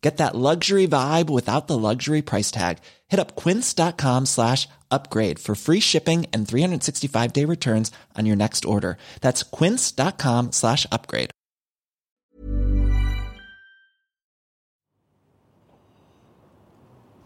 Get 0.00 0.18
that 0.18 0.36
luxury 0.36 0.86
vibe 0.86 1.28
without 1.28 1.66
the 1.66 1.76
luxury 1.76 2.22
price 2.22 2.52
tag. 2.52 2.78
Hit 3.08 3.18
up 3.18 3.34
quince.com 3.34 4.26
slash 4.26 4.68
upgrade 4.90 5.38
for 5.40 5.54
free 5.56 5.80
shipping 5.80 6.26
and 6.32 6.46
365 6.46 7.32
day 7.32 7.44
returns 7.44 7.90
on 8.16 8.24
your 8.26 8.36
next 8.36 8.64
order. 8.64 8.96
That's 9.20 9.42
quince.com 9.42 10.52
slash 10.52 10.86
upgrade. 10.92 11.30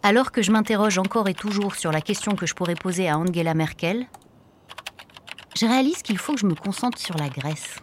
Alors 0.05 0.33
que 0.33 0.43
je 0.43 0.51
m'interroge 0.51 0.99
encore 0.99 1.29
et 1.29 1.35
toujours 1.35 1.77
sur 1.77 1.93
la 1.93 2.01
question 2.01 2.35
que 2.35 2.45
je 2.45 2.55
pourrais 2.55 2.75
poser 2.75 3.09
à 3.09 3.19
Angela 3.19 3.55
Merkel, 3.55 4.07
je 5.55 5.65
réalise 5.65 6.03
qu'il 6.03 6.19
faut 6.19 6.35
que 6.35 6.41
je 6.41 6.47
me 6.47 6.57
concentre 6.57 6.99
sur 6.99 7.17
la 7.17 7.29
Grèce. 7.29 7.77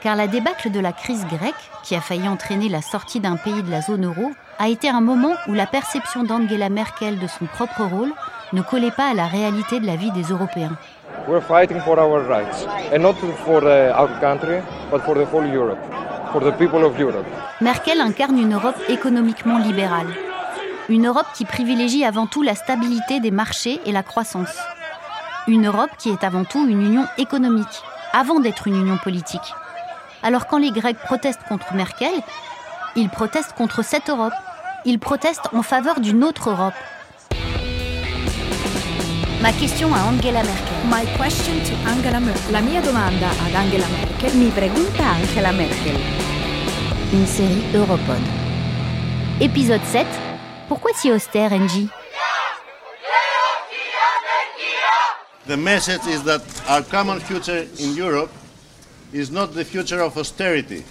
Car 0.00 0.14
la 0.14 0.28
débâcle 0.28 0.70
de 0.70 0.78
la 0.78 0.92
crise 0.92 1.26
grecque, 1.26 1.54
qui 1.82 1.96
a 1.96 2.00
failli 2.00 2.28
entraîner 2.28 2.68
la 2.68 2.82
sortie 2.82 3.18
d'un 3.18 3.36
pays 3.36 3.62
de 3.62 3.70
la 3.70 3.80
zone 3.80 4.06
euro, 4.06 4.30
a 4.60 4.68
été 4.68 4.88
un 4.88 5.00
moment 5.00 5.34
où 5.48 5.54
la 5.54 5.66
perception 5.66 6.22
d'Angela 6.22 6.68
Merkel 6.68 7.18
de 7.18 7.26
son 7.26 7.46
propre 7.46 7.82
rôle 7.82 8.12
ne 8.52 8.62
collait 8.62 8.92
pas 8.92 9.10
à 9.10 9.14
la 9.14 9.26
réalité 9.26 9.80
de 9.80 9.86
la 9.86 9.96
vie 9.96 10.12
des 10.12 10.22
Européens. 10.22 10.76
We're 11.26 11.42
fighting 11.42 11.80
for 11.80 11.98
our 11.98 12.22
rights, 12.26 12.66
and 12.94 13.00
not 13.00 13.14
for 13.44 13.62
uh, 13.64 13.92
our 13.98 14.08
country, 14.20 14.60
but 14.90 15.00
for 15.00 15.14
the 15.14 15.26
whole 15.30 15.44
Europe, 15.44 15.78
for 16.32 16.40
the 16.40 16.52
people 16.56 16.84
of 16.84 16.98
Europe. 16.98 17.26
Merkel 17.60 18.00
incarne 18.00 18.38
une 18.38 18.54
Europe 18.54 18.78
économiquement 18.88 19.58
libérale. 19.58 20.08
Une 20.88 21.06
Europe 21.08 21.26
qui 21.34 21.44
privilégie 21.44 22.04
avant 22.04 22.26
tout 22.26 22.42
la 22.42 22.54
stabilité 22.54 23.20
des 23.20 23.32
marchés 23.32 23.80
et 23.84 23.92
la 23.92 24.02
croissance. 24.02 24.56
Une 25.48 25.66
Europe 25.66 25.90
qui 25.98 26.08
est 26.08 26.24
avant 26.24 26.44
tout 26.44 26.66
une 26.66 26.82
union 26.82 27.04
économique, 27.18 27.82
avant 28.12 28.40
d'être 28.40 28.68
une 28.68 28.76
union 28.76 28.96
politique. 28.96 29.54
Alors 30.22 30.46
quand 30.46 30.58
les 30.58 30.72
Grecs 30.72 30.98
protestent 30.98 31.44
contre 31.48 31.74
Merkel, 31.74 32.12
ils 32.96 33.08
protestent 33.08 33.52
contre 33.52 33.82
cette 33.84 34.10
Europe. 34.10 34.32
Ils 34.84 34.98
protestent 34.98 35.48
en 35.52 35.62
faveur 35.62 36.00
d'une 36.00 36.24
autre 36.24 36.50
Europe. 36.50 36.74
Ma 39.40 39.52
question 39.52 39.94
à 39.94 40.00
Angela 40.00 40.42
Merkel. 40.42 40.74
My 40.86 41.06
question 41.16 41.54
to 41.64 41.88
Angela 41.88 42.18
Merkel. 42.18 42.52
La 42.52 42.60
mia 42.60 42.80
domanda 42.80 43.28
ad 43.46 43.54
Angela 43.54 43.86
Merkel. 43.86 44.36
Mi 44.36 44.50
pregunta 44.50 45.04
Angela 45.22 45.52
Merkel. 45.52 45.96
Une 47.12 47.26
série 47.26 47.62
Europod. 47.74 48.18
Épisode 49.40 49.84
7. 49.84 50.06
Pourquoi 50.66 50.90
si 50.94 51.12
austère, 51.12 51.52
NJ 51.52 51.88
The 55.46 55.56
message 55.56 56.06
is 56.08 56.24
that 56.24 56.42
our 56.68 56.82
common 56.82 57.20
future 57.20 57.64
in 57.78 57.96
Europe 57.96 58.30
is 59.12 59.30
not 59.30 59.48
the 59.48 59.64
future 59.64 60.00
of 60.00 60.16
austerity, 60.16 60.84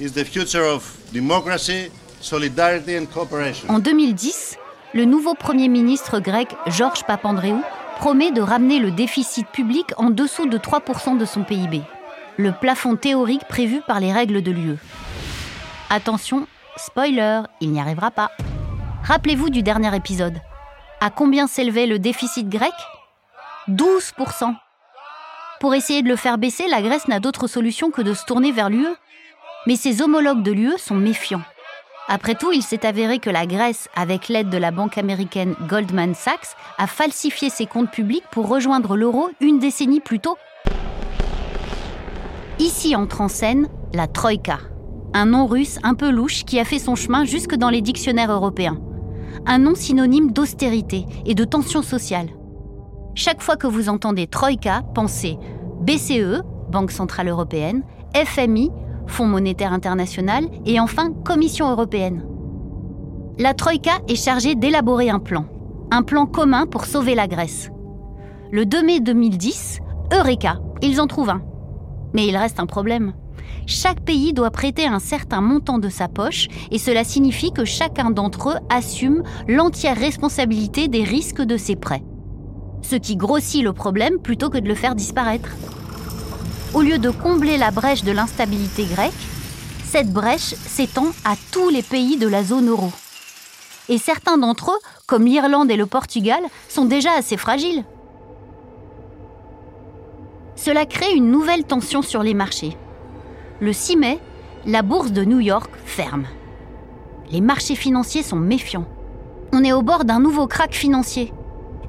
it's 0.00 0.12
the 0.12 0.24
future 0.24 0.64
of 0.64 0.96
democracy, 1.12 1.90
solidarity 2.20 2.96
and 2.96 3.06
cooperation. 3.06 3.68
En 3.68 3.78
2010, 3.78 4.58
le 4.94 5.04
nouveau 5.04 5.34
Premier 5.34 5.68
ministre 5.68 6.20
grec 6.20 6.48
Georges 6.66 7.04
Papandréou 7.04 7.62
promet 7.98 8.32
de 8.32 8.40
ramener 8.40 8.78
le 8.78 8.90
déficit 8.90 9.46
public 9.48 9.92
en 9.96 10.10
dessous 10.10 10.48
de 10.48 10.58
3% 10.58 11.16
de 11.18 11.24
son 11.24 11.44
PIB, 11.44 11.82
le 12.36 12.52
plafond 12.52 12.96
théorique 12.96 13.46
prévu 13.48 13.80
par 13.86 14.00
les 14.00 14.12
règles 14.12 14.42
de 14.42 14.50
l'UE. 14.50 14.78
Attention, 15.90 16.46
spoiler, 16.76 17.42
il 17.60 17.70
n'y 17.70 17.80
arrivera 17.80 18.10
pas. 18.10 18.30
Rappelez-vous 19.04 19.50
du 19.50 19.62
dernier 19.62 19.94
épisode. 19.94 20.40
À 21.00 21.10
combien 21.10 21.46
s'élevait 21.46 21.86
le 21.86 21.98
déficit 21.98 22.48
grec? 22.48 22.72
12%. 23.68 24.54
Pour 25.62 25.76
essayer 25.76 26.02
de 26.02 26.08
le 26.08 26.16
faire 26.16 26.38
baisser, 26.38 26.66
la 26.66 26.82
Grèce 26.82 27.06
n'a 27.06 27.20
d'autre 27.20 27.46
solution 27.46 27.92
que 27.92 28.02
de 28.02 28.14
se 28.14 28.24
tourner 28.24 28.50
vers 28.50 28.68
l'UE. 28.68 28.96
Mais 29.68 29.76
ses 29.76 30.02
homologues 30.02 30.42
de 30.42 30.50
l'UE 30.50 30.76
sont 30.76 30.96
méfiants. 30.96 31.44
Après 32.08 32.34
tout, 32.34 32.50
il 32.50 32.64
s'est 32.64 32.84
avéré 32.84 33.20
que 33.20 33.30
la 33.30 33.46
Grèce, 33.46 33.88
avec 33.94 34.26
l'aide 34.26 34.50
de 34.50 34.58
la 34.58 34.72
banque 34.72 34.98
américaine 34.98 35.54
Goldman 35.68 36.16
Sachs, 36.16 36.56
a 36.78 36.88
falsifié 36.88 37.48
ses 37.48 37.66
comptes 37.66 37.92
publics 37.92 38.24
pour 38.32 38.48
rejoindre 38.48 38.96
l'euro 38.96 39.30
une 39.40 39.60
décennie 39.60 40.00
plus 40.00 40.18
tôt. 40.18 40.36
Ici 42.58 42.96
entre 42.96 43.20
en 43.20 43.28
scène 43.28 43.68
la 43.94 44.08
Troïka, 44.08 44.58
un 45.14 45.26
nom 45.26 45.46
russe 45.46 45.78
un 45.84 45.94
peu 45.94 46.10
louche 46.10 46.42
qui 46.44 46.58
a 46.58 46.64
fait 46.64 46.80
son 46.80 46.96
chemin 46.96 47.24
jusque 47.24 47.54
dans 47.54 47.70
les 47.70 47.82
dictionnaires 47.82 48.32
européens. 48.32 48.80
Un 49.46 49.58
nom 49.58 49.76
synonyme 49.76 50.32
d'austérité 50.32 51.06
et 51.24 51.36
de 51.36 51.44
tension 51.44 51.82
sociale. 51.82 52.30
Chaque 53.14 53.42
fois 53.42 53.56
que 53.56 53.66
vous 53.66 53.90
entendez 53.90 54.26
Troïka, 54.26 54.82
pensez 54.94 55.38
BCE, 55.82 56.42
Banque 56.70 56.90
Centrale 56.90 57.28
Européenne, 57.28 57.82
FMI, 58.14 58.70
Fonds 59.06 59.26
monétaire 59.26 59.72
international, 59.72 60.44
et 60.64 60.80
enfin 60.80 61.12
Commission 61.24 61.70
européenne. 61.70 62.24
La 63.38 63.52
Troïka 63.52 63.98
est 64.08 64.14
chargée 64.14 64.54
d'élaborer 64.54 65.10
un 65.10 65.18
plan, 65.18 65.44
un 65.90 66.02
plan 66.02 66.24
commun 66.24 66.66
pour 66.66 66.86
sauver 66.86 67.14
la 67.14 67.26
Grèce. 67.26 67.70
Le 68.50 68.64
2 68.64 68.82
mai 68.82 69.00
2010, 69.00 69.80
Eureka, 70.14 70.60
ils 70.80 71.00
en 71.00 71.06
trouvent 71.06 71.30
un. 71.30 71.42
Mais 72.14 72.26
il 72.26 72.36
reste 72.36 72.60
un 72.60 72.66
problème. 72.66 73.12
Chaque 73.66 74.00
pays 74.00 74.32
doit 74.32 74.50
prêter 74.50 74.86
un 74.86 74.98
certain 74.98 75.40
montant 75.42 75.78
de 75.78 75.88
sa 75.88 76.08
poche 76.08 76.48
et 76.70 76.78
cela 76.78 77.04
signifie 77.04 77.52
que 77.52 77.64
chacun 77.64 78.10
d'entre 78.10 78.50
eux 78.50 78.58
assume 78.70 79.22
l'entière 79.48 79.98
responsabilité 79.98 80.88
des 80.88 81.04
risques 81.04 81.42
de 81.42 81.56
ses 81.58 81.76
prêts. 81.76 82.02
Ce 82.82 82.96
qui 82.96 83.16
grossit 83.16 83.62
le 83.62 83.72
problème 83.72 84.18
plutôt 84.18 84.50
que 84.50 84.58
de 84.58 84.68
le 84.68 84.74
faire 84.74 84.94
disparaître. 84.94 85.48
Au 86.74 86.82
lieu 86.82 86.98
de 86.98 87.10
combler 87.10 87.58
la 87.58 87.70
brèche 87.70 88.04
de 88.04 88.12
l'instabilité 88.12 88.84
grecque, 88.84 89.12
cette 89.84 90.12
brèche 90.12 90.54
s'étend 90.54 91.08
à 91.24 91.34
tous 91.50 91.68
les 91.68 91.82
pays 91.82 92.16
de 92.16 92.26
la 92.26 92.42
zone 92.42 92.68
euro. 92.68 92.90
Et 93.88 93.98
certains 93.98 94.38
d'entre 94.38 94.70
eux, 94.70 94.78
comme 95.06 95.26
l'Irlande 95.26 95.70
et 95.70 95.76
le 95.76 95.86
Portugal, 95.86 96.42
sont 96.68 96.86
déjà 96.86 97.12
assez 97.12 97.36
fragiles. 97.36 97.84
Cela 100.56 100.86
crée 100.86 101.12
une 101.12 101.30
nouvelle 101.30 101.64
tension 101.64 102.02
sur 102.02 102.22
les 102.22 102.34
marchés. 102.34 102.76
Le 103.60 103.72
6 103.72 103.96
mai, 103.96 104.18
la 104.64 104.82
bourse 104.82 105.12
de 105.12 105.24
New 105.24 105.40
York 105.40 105.70
ferme. 105.84 106.26
Les 107.30 107.40
marchés 107.40 107.74
financiers 107.74 108.22
sont 108.22 108.36
méfiants. 108.36 108.86
On 109.52 109.64
est 109.64 109.72
au 109.72 109.82
bord 109.82 110.04
d'un 110.04 110.20
nouveau 110.20 110.46
krach 110.46 110.72
financier. 110.72 111.32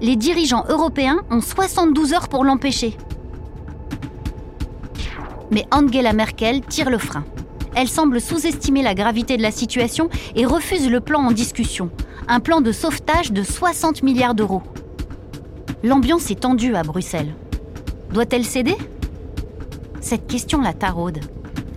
Les 0.04 0.18
dirigeants 0.18 0.66
européens 0.68 1.22
ont 1.32 1.40
72 1.40 2.12
heures 2.12 2.28
pour 2.28 2.44
l'empêcher. 2.44 2.98
Mais 5.50 5.66
Angela 5.72 6.12
Merkel 6.12 6.60
tire 6.60 6.90
le 6.90 6.98
frein. 6.98 7.24
Elle 7.74 7.88
semble 7.88 8.20
sous-estimer 8.20 8.82
la 8.82 8.96
gravité 8.96 9.38
de 9.38 9.42
la 9.42 9.50
situation 9.50 10.10
et 10.36 10.46
refuse 10.46 10.90
le 10.90 11.00
plan 11.00 11.22
en 11.22 11.32
discussion, 11.32 11.90
un 12.28 12.42
plan 12.42 12.60
de 12.60 12.74
sauvetage 12.74 13.32
de 13.32 13.44
60 13.44 14.04
milliards 14.04 14.36
d'euros. 14.36 14.62
L'ambiance 15.84 16.30
est 16.32 16.42
tendue 16.42 16.76
à 16.76 16.84
Bruxelles. 16.84 17.34
Doit-elle 18.12 18.44
céder? 18.44 18.76
Cette 20.02 20.28
question 20.28 20.60
la 20.60 20.74
taraude. 20.74 21.22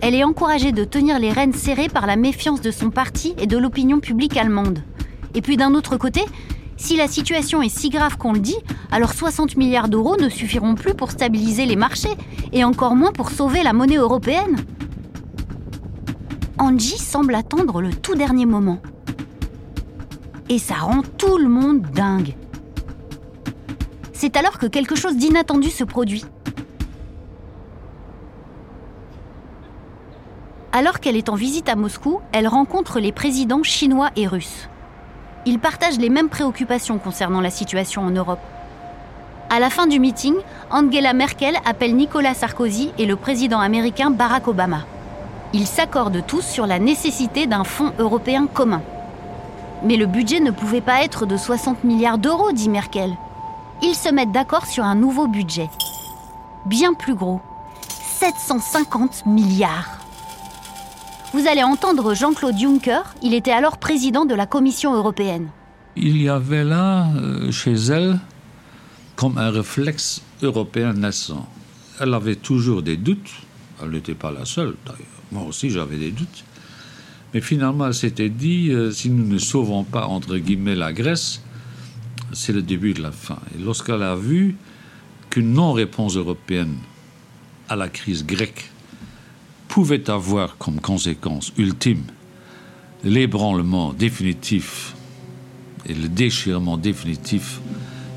elle 0.01 0.15
est 0.15 0.25
encouragée 0.25 0.73
de 0.73 0.83
tenir 0.83 1.17
les 1.17 1.31
rênes 1.31 1.53
serrées 1.53 1.87
par 1.87 2.05
la 2.05 2.17
méfiance 2.17 2.59
de 2.59 2.71
son 2.71 2.89
parti 2.89 3.35
et 3.37 3.47
de 3.47 3.57
l'opinion 3.57 4.01
publique 4.01 4.35
allemande. 4.35 4.79
Et 5.33 5.41
puis 5.41 5.55
d'un 5.55 5.73
autre 5.75 5.95
côté, 5.95 6.25
si 6.77 6.95
la 6.95 7.07
situation 7.07 7.61
est 7.61 7.69
si 7.69 7.89
grave 7.89 8.17
qu'on 8.17 8.33
le 8.33 8.39
dit, 8.39 8.57
alors 8.91 9.13
60 9.13 9.57
milliards 9.57 9.89
d'euros 9.89 10.15
ne 10.17 10.29
suffiront 10.29 10.75
plus 10.75 10.93
pour 10.93 11.11
stabiliser 11.11 11.65
les 11.65 11.75
marchés, 11.75 12.15
et 12.53 12.63
encore 12.63 12.95
moins 12.95 13.11
pour 13.11 13.31
sauver 13.31 13.63
la 13.63 13.73
monnaie 13.73 13.97
européenne. 13.97 14.57
Angie 16.59 16.97
semble 16.97 17.35
attendre 17.35 17.81
le 17.81 17.91
tout 17.93 18.15
dernier 18.15 18.45
moment. 18.45 18.79
Et 20.49 20.59
ça 20.59 20.75
rend 20.75 21.01
tout 21.17 21.37
le 21.37 21.49
monde 21.49 21.81
dingue. 21.81 22.35
C'est 24.13 24.37
alors 24.37 24.57
que 24.57 24.65
quelque 24.65 24.95
chose 24.95 25.17
d'inattendu 25.17 25.69
se 25.69 25.83
produit. 25.83 26.23
Alors 30.71 30.99
qu'elle 30.99 31.15
est 31.15 31.29
en 31.29 31.35
visite 31.35 31.69
à 31.69 31.75
Moscou, 31.75 32.21
elle 32.31 32.47
rencontre 32.47 32.99
les 32.99 33.11
présidents 33.11 33.63
chinois 33.63 34.09
et 34.15 34.27
russes. 34.27 34.69
Ils 35.47 35.59
partagent 35.59 35.97
les 35.97 36.09
mêmes 36.09 36.27
préoccupations 36.27 36.97
concernant 36.97 37.39
la 37.39 37.49
situation 37.49 38.01
en 38.01 38.09
Europe. 38.09 38.41
À 39.49 39.61
la 39.61 39.69
fin 39.69 39.87
du 39.87 39.97
meeting, 39.97 40.35
Angela 40.71 41.13
Merkel 41.13 41.55
appelle 41.63 41.95
Nicolas 41.95 42.33
Sarkozy 42.33 42.91
et 42.97 43.05
le 43.05 43.15
président 43.15 43.61
américain 43.61 44.11
Barack 44.11 44.49
Obama. 44.49 44.81
Ils 45.53 45.65
s'accordent 45.65 46.21
tous 46.27 46.41
sur 46.41 46.67
la 46.67 46.79
nécessité 46.79 47.47
d'un 47.47 47.63
fonds 47.63 47.93
européen 47.97 48.45
commun. 48.45 48.81
Mais 49.83 49.95
le 49.95 50.05
budget 50.05 50.41
ne 50.41 50.51
pouvait 50.51 50.81
pas 50.81 51.01
être 51.05 51.25
de 51.25 51.37
60 51.37 51.85
milliards 51.85 52.17
d'euros, 52.17 52.51
dit 52.51 52.67
Merkel. 52.67 53.15
Ils 53.81 53.95
se 53.95 54.09
mettent 54.09 54.33
d'accord 54.33 54.65
sur 54.65 54.83
un 54.83 54.95
nouveau 54.95 55.27
budget. 55.27 55.69
Bien 56.65 56.93
plus 56.93 57.15
gros. 57.15 57.39
750 57.87 59.25
milliards. 59.25 60.06
Vous 61.33 61.45
allez 61.45 61.61
entendre 61.61 62.13
Jean-Claude 62.13 62.57
Juncker, 62.57 63.01
il 63.21 63.33
était 63.33 63.51
alors 63.51 63.79
président 63.79 64.23
de 64.23 64.33
la 64.33 64.45
Commission 64.45 64.95
européenne. 64.95 65.49
Il 65.97 66.21
y 66.21 66.29
avait 66.29 66.63
là, 66.63 67.09
euh, 67.17 67.51
chez 67.51 67.73
elle, 67.73 68.19
comme 69.17 69.37
un 69.37 69.51
réflexe 69.51 70.21
européen 70.41 70.93
naissant. 70.93 71.45
Elle 71.99 72.13
avait 72.13 72.37
toujours 72.37 72.81
des 72.81 72.95
doutes, 72.95 73.29
elle 73.83 73.89
n'était 73.89 74.15
pas 74.15 74.31
la 74.31 74.45
seule 74.45 74.75
d'ailleurs, 74.85 75.21
moi 75.33 75.43
aussi 75.43 75.69
j'avais 75.69 75.97
des 75.97 76.11
doutes. 76.11 76.45
Mais 77.33 77.41
finalement, 77.41 77.87
elle 77.87 77.93
s'était 77.93 78.29
dit, 78.29 78.69
euh, 78.71 78.91
si 78.91 79.09
nous 79.09 79.27
ne 79.27 79.37
sauvons 79.37 79.83
pas, 79.83 80.05
entre 80.05 80.37
guillemets, 80.37 80.75
la 80.75 80.93
Grèce, 80.93 81.41
c'est 82.31 82.53
le 82.53 82.61
début 82.61 82.93
de 82.93 83.01
la 83.01 83.11
fin. 83.11 83.39
Et 83.53 83.61
lorsqu'elle 83.61 84.01
a 84.01 84.15
vu 84.15 84.55
qu'une 85.29 85.51
non-réponse 85.51 86.15
européenne 86.15 86.77
à 87.67 87.75
la 87.75 87.89
crise 87.89 88.25
grecque 88.25 88.71
pouvait 89.77 90.09
avoir 90.09 90.57
comme 90.57 90.81
conséquence 90.81 91.53
ultime 91.55 92.01
l'ébranlement 93.03 93.93
définitif 93.93 94.95
et 95.85 95.93
le 95.93 96.07
déchirement 96.07 96.77
définitif 96.77 97.61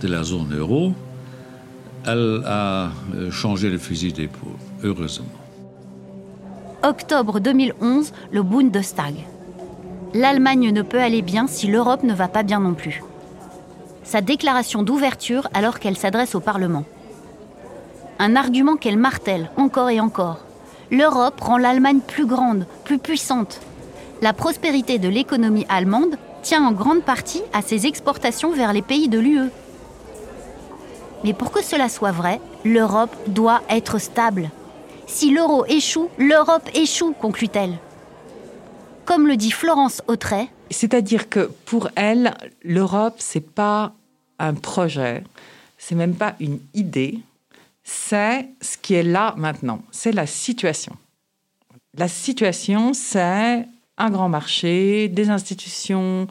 de 0.00 0.08
la 0.08 0.22
zone 0.22 0.56
euro, 0.56 0.94
elle 2.06 2.42
a 2.46 2.92
euh, 3.14 3.30
changé 3.30 3.68
le 3.68 3.76
fusil 3.76 4.10
d'épaule, 4.10 4.56
heureusement. 4.82 5.26
Octobre 6.82 7.40
2011, 7.40 8.10
le 8.32 8.42
Bundestag. 8.42 9.16
L'Allemagne 10.14 10.70
ne 10.70 10.80
peut 10.80 11.02
aller 11.02 11.20
bien 11.20 11.46
si 11.46 11.66
l'Europe 11.66 12.04
ne 12.04 12.14
va 12.14 12.28
pas 12.28 12.42
bien 12.42 12.60
non 12.60 12.72
plus. 12.72 13.02
Sa 14.02 14.22
déclaration 14.22 14.82
d'ouverture 14.82 15.46
alors 15.52 15.78
qu'elle 15.78 15.98
s'adresse 15.98 16.34
au 16.34 16.40
Parlement. 16.40 16.86
Un 18.18 18.34
argument 18.34 18.76
qu'elle 18.76 18.96
martèle 18.96 19.50
encore 19.58 19.90
et 19.90 20.00
encore 20.00 20.38
l'Europe 20.90 21.40
rend 21.40 21.58
l'Allemagne 21.58 22.00
plus 22.00 22.26
grande, 22.26 22.66
plus 22.84 22.98
puissante. 22.98 23.60
La 24.22 24.32
prospérité 24.32 24.98
de 24.98 25.08
l'économie 25.08 25.66
allemande 25.68 26.16
tient 26.42 26.64
en 26.64 26.72
grande 26.72 27.02
partie 27.02 27.42
à 27.52 27.62
ses 27.62 27.86
exportations 27.86 28.52
vers 28.52 28.72
les 28.72 28.82
pays 28.82 29.08
de 29.08 29.18
l'UE. 29.18 29.50
Mais 31.24 31.34
pour 31.34 31.50
que 31.52 31.62
cela 31.62 31.88
soit 31.88 32.12
vrai, 32.12 32.40
l'Europe 32.64 33.14
doit 33.26 33.62
être 33.68 33.98
stable. 33.98 34.50
Si 35.06 35.30
l'euro 35.30 35.64
échoue, 35.66 36.08
l'Europe 36.18 36.68
échoue, 36.74 37.14
conclut-elle. 37.20 37.78
Comme 39.04 39.26
le 39.26 39.36
dit 39.36 39.50
Florence 39.50 40.02
Autret. 40.06 40.48
C'est-à-dire 40.70 41.28
que 41.28 41.50
pour 41.66 41.88
elle, 41.96 42.34
l'Europe, 42.62 43.16
c'est 43.18 43.40
pas 43.40 43.92
un 44.38 44.54
projet, 44.54 45.24
c'est 45.78 45.94
même 45.94 46.14
pas 46.14 46.34
une 46.40 46.60
idée, 46.74 47.18
c'est 48.10 48.48
ce 48.60 48.76
qui 48.76 48.94
est 48.94 49.04
là 49.04 49.34
maintenant, 49.36 49.82
c'est 49.92 50.10
la 50.10 50.26
situation. 50.26 50.96
La 51.96 52.08
situation, 52.08 52.92
c'est 52.92 53.68
un 53.98 54.10
grand 54.10 54.28
marché, 54.28 55.06
des 55.06 55.30
institutions 55.30 56.26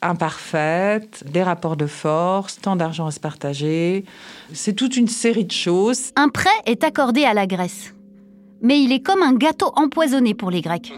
imparfaites, 0.00 1.22
des 1.30 1.42
rapports 1.42 1.76
de 1.76 1.84
force, 1.84 2.58
tant 2.58 2.74
d'argent 2.74 3.06
à 3.06 3.10
se 3.10 3.20
partager. 3.20 4.06
C'est 4.54 4.72
toute 4.72 4.96
une 4.96 5.08
série 5.08 5.44
de 5.44 5.52
choses. 5.52 6.10
Un 6.16 6.30
prêt 6.30 6.58
est 6.64 6.84
accordé 6.84 7.24
à 7.24 7.34
la 7.34 7.46
Grèce. 7.46 7.92
Mais 8.62 8.80
il 8.80 8.90
est 8.90 9.02
comme 9.02 9.20
un 9.20 9.34
gâteau 9.34 9.72
empoisonné 9.76 10.32
pour 10.32 10.50
les 10.50 10.62
Grecs. 10.62 10.90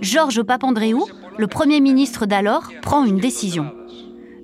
Georges 0.00 0.42
Papandréou, 0.42 1.06
le 1.38 1.46
Premier 1.46 1.80
ministre 1.80 2.26
d'alors, 2.26 2.68
prend 2.82 3.04
une 3.04 3.18
décision 3.18 3.72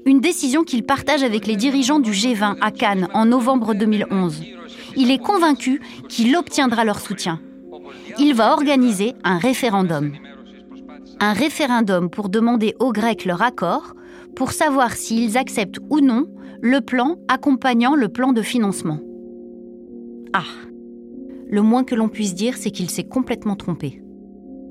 une 0.06 0.20
décision 0.20 0.62
qu'il 0.62 0.84
partage 0.84 1.24
avec 1.24 1.48
les 1.48 1.56
dirigeants 1.56 1.98
du 1.98 2.12
G20 2.12 2.58
à 2.60 2.70
Cannes 2.70 3.08
en 3.12 3.26
novembre 3.26 3.74
2011. 3.74 4.40
Il 4.96 5.10
est 5.10 5.18
convaincu 5.18 5.82
qu'il 6.08 6.34
obtiendra 6.36 6.84
leur 6.84 7.00
soutien. 7.00 7.40
Il 8.18 8.32
va 8.34 8.52
organiser 8.52 9.14
un 9.24 9.36
référendum. 9.36 10.12
Un 11.18 11.32
référendum 11.32 12.08
pour 12.08 12.28
demander 12.28 12.76
aux 12.78 12.92
Grecs 12.92 13.24
leur 13.24 13.42
accord, 13.42 13.94
pour 14.36 14.52
savoir 14.52 14.92
s'ils 14.92 15.36
acceptent 15.36 15.80
ou 15.90 16.00
non 16.00 16.26
le 16.62 16.80
plan 16.80 17.16
accompagnant 17.26 17.96
le 17.96 18.08
plan 18.08 18.32
de 18.32 18.42
financement. 18.42 19.00
Ah 20.32 20.44
Le 21.48 21.62
moins 21.62 21.82
que 21.82 21.96
l'on 21.96 22.08
puisse 22.08 22.34
dire, 22.34 22.56
c'est 22.56 22.70
qu'il 22.70 22.90
s'est 22.90 23.08
complètement 23.08 23.56
trompé. 23.56 24.00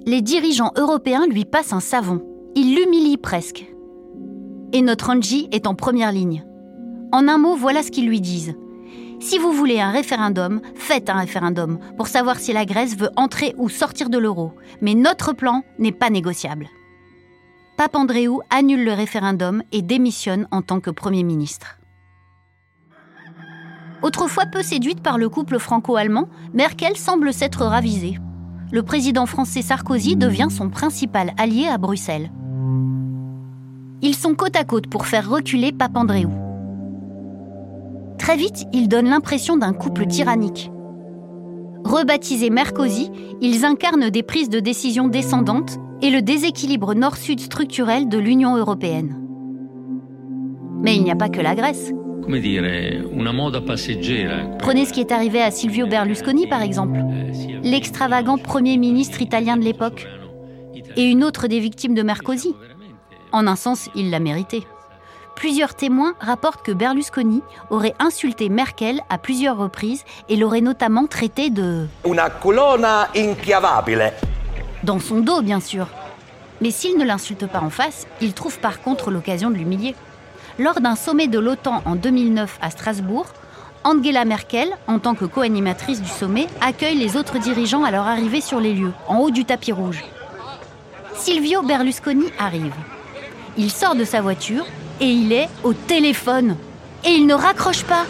Les 0.06 0.22
dirigeants 0.22 0.72
européens 0.78 1.26
lui 1.28 1.44
passent 1.44 1.74
un 1.74 1.80
savon. 1.82 2.22
Ils 2.56 2.76
l'humilient 2.76 3.18
presque 3.18 3.75
et 4.76 4.82
notre 4.82 5.10
Angie 5.10 5.48
est 5.54 5.68
en 5.68 5.74
première 5.74 6.12
ligne. 6.12 6.44
En 7.14 7.30
un 7.30 7.38
mot, 7.38 7.56
voilà 7.56 7.82
ce 7.82 7.92
qu'ils 7.92 8.10
lui 8.10 8.20
disent. 8.20 8.56
Si 9.22 9.38
vous 9.38 9.54
voulez 9.54 9.80
un 9.80 9.92
référendum, 9.92 10.60
faites 10.76 11.10
un 11.10 11.14
référendum 11.14 11.80
pour 11.96 12.08
savoir 12.08 12.40
si 12.40 12.52
la 12.52 12.66
Grèce 12.66 12.98
veut 12.98 13.10
entrer 13.16 13.56
ou 13.58 13.70
sortir 13.70 14.10
de 14.10 14.18
l'euro. 14.18 14.52
Mais 14.82 14.94
notre 14.94 15.32
plan 15.32 15.64
n'est 15.80 15.94
pas 15.94 16.10
négociable. 16.10 16.68
Papandréou 17.78 18.42
annule 18.50 18.84
le 18.84 18.92
référendum 18.92 19.64
et 19.72 19.82
démissionne 19.82 20.46
en 20.52 20.62
tant 20.62 20.82
que 20.82 20.92
Premier 20.92 21.24
ministre. 21.24 21.80
Autrefois 24.02 24.46
peu 24.46 24.62
séduite 24.62 25.02
par 25.02 25.18
le 25.18 25.30
couple 25.30 25.58
franco-allemand, 25.58 26.28
Merkel 26.54 26.98
semble 26.98 27.32
s'être 27.32 27.64
ravisée. 27.64 28.18
Le 28.74 28.84
président 28.84 29.26
français 29.26 29.62
Sarkozy 29.62 30.18
devient 30.18 30.50
son 30.50 30.70
principal 30.70 31.34
allié 31.38 31.66
à 31.70 31.78
Bruxelles. 31.78 32.30
Ils 34.08 34.14
sont 34.14 34.36
côte 34.36 34.56
à 34.56 34.64
côte 34.64 34.86
pour 34.86 35.08
faire 35.08 35.28
reculer 35.28 35.72
Papandréou. 35.72 36.30
Très 38.20 38.38
vite, 38.38 38.66
ils 38.72 38.88
donnent 38.88 39.10
l'impression 39.10 39.58
d'un 39.58 39.74
couple 39.74 40.06
tyrannique. 40.06 40.70
Rebaptisés 41.84 42.52
Mercosi, 42.52 43.10
ils 43.42 43.66
incarnent 43.66 44.12
des 44.12 44.22
prises 44.22 44.50
de 44.50 44.60
décision 44.60 45.08
descendantes 45.08 45.80
et 46.04 46.12
le 46.12 46.22
déséquilibre 46.22 46.94
nord-sud 46.94 47.40
structurel 47.40 48.08
de 48.08 48.20
l'Union 48.20 48.56
européenne. 48.56 49.20
Mais 50.84 50.96
il 50.96 51.04
n'y 51.04 51.10
a 51.10 51.16
pas 51.16 51.30
que 51.30 51.42
la 51.42 51.56
Grèce. 51.56 51.92
Prenez 54.60 54.86
ce 54.86 54.94
qui 54.94 55.00
est 55.00 55.12
arrivé 55.12 55.42
à 55.42 55.50
Silvio 55.50 55.88
Berlusconi, 55.88 56.46
par 56.46 56.62
exemple, 56.62 57.00
l'extravagant 57.64 58.38
Premier 58.38 58.78
ministre 58.78 59.24
italien 59.24 59.58
de 59.58 59.64
l'époque, 59.64 60.08
et 60.96 61.04
une 61.04 61.24
autre 61.24 61.48
des 61.48 61.60
victimes 61.60 61.96
de 61.96 62.04
Mercosi, 62.04 62.54
en 63.32 63.48
un 63.48 63.56
sens, 63.56 63.90
il 63.96 64.10
l'a 64.10 64.20
mérité. 64.20 64.68
Plusieurs 65.36 65.76
témoins 65.76 66.14
rapportent 66.20 66.66
que 66.66 66.72
Berlusconi 66.72 67.42
aurait 67.70 67.94
insulté 68.00 68.48
Merkel 68.48 69.02
à 69.10 69.18
plusieurs 69.18 69.58
reprises 69.58 70.06
et 70.30 70.38
l'aurait 70.38 70.62
notamment 70.62 71.08
traité 71.08 71.50
de 71.50 71.88
una 72.06 72.30
colonna 72.30 73.10
inchiavabile. 73.16 74.14
Dans 74.84 75.00
son 75.00 75.20
dos, 75.20 75.42
bien 75.42 75.60
sûr. 75.60 75.88
Mais 76.62 76.72
s'il 76.72 76.98
ne 76.98 77.04
l'insulte 77.04 77.48
pas 77.48 77.60
en 77.60 77.70
face, 77.70 78.08
il 78.22 78.34
trouve 78.34 78.60
par 78.60 78.82
contre 78.82 79.12
l'occasion 79.12 79.50
de 79.50 79.56
l'humilier. 79.56 79.94
Lors 80.58 80.80
d'un 80.80 80.96
sommet 80.96 81.28
de 81.28 81.38
l'OTAN 81.38 81.82
en 81.86 81.96
2009 81.96 82.60
à 82.62 82.70
Strasbourg, 82.70 83.26
Angela 83.84 84.24
Merkel, 84.24 84.70
en 84.88 85.00
tant 85.00 85.16
que 85.16 85.26
co-animatrice 85.26 86.02
du 86.02 86.08
sommet, 86.08 86.48
accueille 86.62 86.98
les 86.98 87.18
autres 87.18 87.40
dirigeants 87.40 87.84
à 87.84 87.92
leur 87.92 88.08
arrivée 88.08 88.42
sur 88.42 88.62
les 88.62 88.74
lieux, 88.74 88.94
en 89.08 89.18
haut 89.18 89.32
du 89.32 89.44
tapis 89.44 89.74
rouge. 89.74 90.04
Silvio 91.14 91.62
Berlusconi 91.62 92.32
arrive. 92.40 92.74
Il 93.58 93.72
sort 93.72 93.96
de 93.96 94.04
sa 94.04 94.22
voiture 94.22 94.66
et 95.00 95.08
il 95.08 95.32
est 95.32 95.48
au 95.64 95.74
téléphone. 95.74 96.58
Et 97.06 97.12
il 97.12 97.26
ne 97.26 97.34
raccroche 97.34 97.84
pas. 97.84 98.06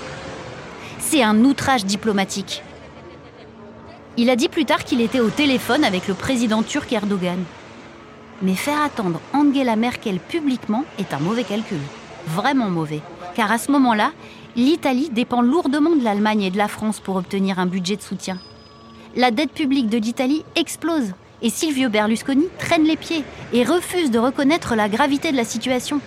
C'est 0.97 1.21
un 1.21 1.43
outrage 1.43 1.85
diplomatique. 1.85 2.63
Il 4.17 4.29
a 4.31 4.35
dit 4.35 4.49
plus 4.49 4.65
tard 4.65 4.83
qu'il 4.83 5.01
était 5.01 5.19
au 5.19 5.29
téléphone 5.29 5.83
avec 5.83 6.07
le 6.07 6.15
président 6.15 6.63
turc 6.63 6.91
Erdogan. 6.91 7.43
Mais 8.41 8.55
faire 8.55 8.81
attendre 8.81 9.21
Angela 9.33 9.75
Merkel 9.75 10.19
publiquement 10.19 10.83
est 10.97 11.13
un 11.13 11.19
mauvais 11.19 11.43
calcul. 11.43 11.79
Vraiment 12.27 12.69
mauvais. 12.69 13.01
Car 13.35 13.51
à 13.51 13.59
ce 13.59 13.71
moment-là, 13.71 14.13
l'Italie 14.55 15.09
dépend 15.11 15.41
lourdement 15.41 15.95
de 15.95 16.03
l'Allemagne 16.03 16.41
et 16.41 16.51
de 16.51 16.57
la 16.57 16.67
France 16.67 16.99
pour 16.99 17.17
obtenir 17.17 17.59
un 17.59 17.67
budget 17.67 17.97
de 17.97 18.01
soutien. 18.01 18.39
La 19.15 19.29
dette 19.29 19.51
publique 19.51 19.89
de 19.89 19.97
l'Italie 19.97 20.43
explose 20.55 21.13
et 21.41 21.49
Silvio 21.49 21.89
Berlusconi 21.89 22.45
traîne 22.57 22.83
les 22.83 22.97
pieds 22.97 23.23
et 23.53 23.63
refuse 23.63 24.11
de 24.11 24.19
reconnaître 24.19 24.75
la 24.75 24.89
gravité 24.89 25.31
de 25.31 25.37
la 25.37 25.45
situation. 25.45 25.99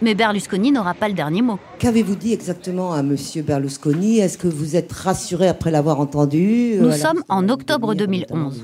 Mais 0.00 0.14
Berlusconi 0.14 0.72
n'aura 0.72 0.94
pas 0.94 1.08
le 1.08 1.14
dernier 1.14 1.42
mot. 1.42 1.60
Qu'avez-vous 1.78 2.16
dit 2.16 2.32
exactement 2.32 2.92
à 2.92 3.00
M. 3.00 3.16
Berlusconi? 3.36 4.18
Est-ce 4.18 4.36
que 4.36 4.48
vous 4.48 4.74
êtes 4.74 4.92
rassuré 4.92 5.46
après 5.46 5.70
l'avoir 5.70 6.00
entendu? 6.00 6.74
Nous 6.80 6.92
sommes 6.92 7.22
en 7.28 7.48
octobre 7.48 7.94
2011. 7.94 8.62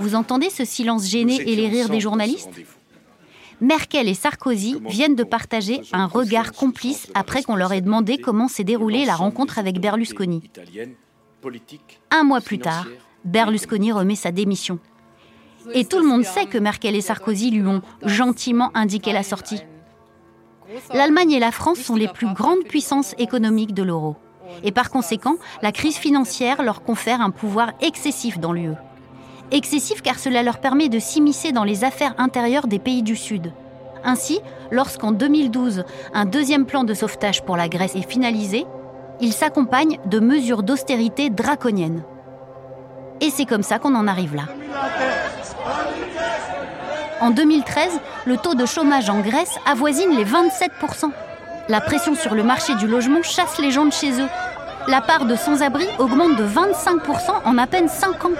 Vous 0.00 0.14
entendez 0.14 0.48
ce 0.48 0.64
silence 0.64 1.06
gêné 1.06 1.34
et 1.34 1.54
les 1.54 1.68
rires 1.68 1.90
des 1.90 2.00
journalistes? 2.00 2.48
Merkel 3.60 4.08
et 4.08 4.14
Sarkozy 4.14 4.76
viennent 4.86 5.16
de 5.16 5.24
partager 5.24 5.82
un 5.92 6.06
regard 6.06 6.52
complice 6.52 7.08
après 7.14 7.42
qu'on 7.42 7.56
leur 7.56 7.72
ait 7.72 7.80
demandé 7.80 8.18
comment 8.18 8.48
s'est 8.48 8.64
déroulée 8.64 9.04
la 9.04 9.16
rencontre 9.16 9.58
avec 9.58 9.80
Berlusconi. 9.80 10.48
Un 12.10 12.22
mois 12.22 12.40
plus 12.40 12.58
tard, 12.58 12.86
Berlusconi 13.24 13.90
remet 13.92 14.14
sa 14.14 14.30
démission. 14.30 14.78
Et 15.74 15.84
tout 15.84 15.98
le 15.98 16.06
monde 16.06 16.24
sait 16.24 16.46
que 16.46 16.58
Merkel 16.58 16.94
et 16.94 17.00
Sarkozy 17.00 17.50
lui 17.50 17.66
ont 17.66 17.82
gentiment 18.04 18.70
indiqué 18.74 19.12
la 19.12 19.22
sortie. 19.22 19.60
L'Allemagne 20.94 21.32
et 21.32 21.40
la 21.40 21.52
France 21.52 21.78
sont 21.78 21.96
les 21.96 22.08
plus 22.08 22.32
grandes 22.32 22.64
puissances 22.64 23.14
économiques 23.18 23.74
de 23.74 23.82
l'euro. 23.82 24.16
Et 24.62 24.72
par 24.72 24.90
conséquent, 24.90 25.36
la 25.62 25.72
crise 25.72 25.96
financière 25.96 26.62
leur 26.62 26.82
confère 26.82 27.20
un 27.20 27.30
pouvoir 27.30 27.72
excessif 27.80 28.38
dans 28.38 28.52
l'UE. 28.52 28.74
Excessif 29.50 30.02
car 30.02 30.18
cela 30.18 30.42
leur 30.42 30.58
permet 30.58 30.88
de 30.88 30.98
s'immiscer 30.98 31.52
dans 31.52 31.64
les 31.64 31.84
affaires 31.84 32.14
intérieures 32.18 32.66
des 32.66 32.78
pays 32.78 33.02
du 33.02 33.16
Sud. 33.16 33.52
Ainsi, 34.04 34.40
lorsqu'en 34.70 35.12
2012, 35.12 35.84
un 36.12 36.24
deuxième 36.26 36.66
plan 36.66 36.84
de 36.84 36.94
sauvetage 36.94 37.42
pour 37.42 37.56
la 37.56 37.68
Grèce 37.68 37.96
est 37.96 38.08
finalisé, 38.08 38.66
il 39.20 39.32
s'accompagne 39.32 39.98
de 40.06 40.20
mesures 40.20 40.62
d'austérité 40.62 41.30
draconiennes. 41.30 42.02
Et 43.20 43.30
c'est 43.30 43.46
comme 43.46 43.62
ça 43.62 43.78
qu'on 43.78 43.94
en 43.94 44.06
arrive 44.06 44.36
là. 44.36 44.44
En 47.20 47.30
2013, 47.30 47.98
le 48.26 48.36
taux 48.36 48.54
de 48.54 48.64
chômage 48.64 49.10
en 49.10 49.20
Grèce 49.20 49.58
avoisine 49.66 50.14
les 50.16 50.24
27%. 50.24 51.10
La 51.68 51.80
pression 51.80 52.14
sur 52.14 52.34
le 52.34 52.44
marché 52.44 52.74
du 52.76 52.86
logement 52.86 53.22
chasse 53.22 53.58
les 53.58 53.72
gens 53.72 53.86
de 53.86 53.92
chez 53.92 54.20
eux. 54.20 54.28
La 54.86 55.00
part 55.00 55.24
de 55.24 55.34
sans-abri 55.34 55.86
augmente 55.98 56.36
de 56.36 56.44
25% 56.46 57.44
en 57.44 57.58
à 57.58 57.66
peine 57.66 57.88
5 57.88 58.24
ans. 58.24 58.30